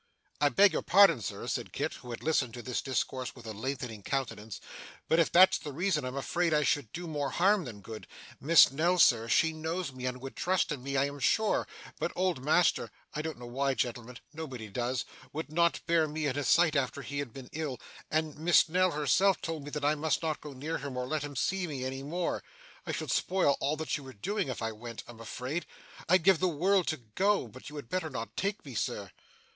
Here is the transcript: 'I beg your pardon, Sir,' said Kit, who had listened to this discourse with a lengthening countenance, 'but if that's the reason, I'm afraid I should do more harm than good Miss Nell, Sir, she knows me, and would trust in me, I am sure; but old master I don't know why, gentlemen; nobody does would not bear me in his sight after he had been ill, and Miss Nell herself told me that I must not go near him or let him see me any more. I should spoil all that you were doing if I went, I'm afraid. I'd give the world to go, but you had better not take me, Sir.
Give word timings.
'I 0.39 0.49
beg 0.49 0.73
your 0.73 0.81
pardon, 0.81 1.21
Sir,' 1.21 1.45
said 1.47 1.71
Kit, 1.71 1.93
who 1.93 2.09
had 2.09 2.23
listened 2.23 2.55
to 2.55 2.63
this 2.63 2.81
discourse 2.81 3.35
with 3.35 3.45
a 3.45 3.53
lengthening 3.53 4.01
countenance, 4.01 4.59
'but 5.07 5.19
if 5.19 5.31
that's 5.31 5.59
the 5.59 5.71
reason, 5.71 6.03
I'm 6.05 6.15
afraid 6.15 6.55
I 6.55 6.63
should 6.63 6.91
do 6.91 7.05
more 7.05 7.29
harm 7.29 7.65
than 7.65 7.81
good 7.81 8.07
Miss 8.39 8.71
Nell, 8.71 8.97
Sir, 8.97 9.27
she 9.27 9.53
knows 9.53 9.93
me, 9.93 10.07
and 10.07 10.19
would 10.19 10.35
trust 10.35 10.71
in 10.71 10.81
me, 10.81 10.97
I 10.97 11.05
am 11.05 11.19
sure; 11.19 11.67
but 11.99 12.11
old 12.15 12.43
master 12.43 12.89
I 13.13 13.21
don't 13.21 13.37
know 13.37 13.45
why, 13.45 13.75
gentlemen; 13.75 14.17
nobody 14.33 14.69
does 14.69 15.05
would 15.33 15.51
not 15.51 15.85
bear 15.85 16.07
me 16.07 16.25
in 16.25 16.35
his 16.35 16.47
sight 16.47 16.75
after 16.75 17.03
he 17.03 17.19
had 17.19 17.31
been 17.31 17.49
ill, 17.51 17.79
and 18.09 18.35
Miss 18.39 18.67
Nell 18.67 18.89
herself 18.93 19.39
told 19.39 19.63
me 19.65 19.69
that 19.69 19.85
I 19.85 19.93
must 19.93 20.23
not 20.23 20.41
go 20.41 20.53
near 20.53 20.79
him 20.79 20.97
or 20.97 21.05
let 21.05 21.21
him 21.23 21.35
see 21.35 21.67
me 21.67 21.85
any 21.85 22.01
more. 22.01 22.41
I 22.87 22.91
should 22.91 23.11
spoil 23.11 23.55
all 23.59 23.77
that 23.77 23.97
you 23.97 24.03
were 24.03 24.13
doing 24.13 24.47
if 24.47 24.63
I 24.63 24.71
went, 24.71 25.03
I'm 25.07 25.19
afraid. 25.19 25.67
I'd 26.09 26.23
give 26.23 26.39
the 26.39 26.47
world 26.47 26.87
to 26.87 26.97
go, 26.97 27.47
but 27.47 27.69
you 27.69 27.75
had 27.75 27.87
better 27.87 28.09
not 28.09 28.35
take 28.35 28.65
me, 28.65 28.73
Sir. 28.73 29.11